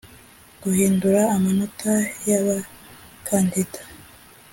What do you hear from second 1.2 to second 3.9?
amanota y abakandida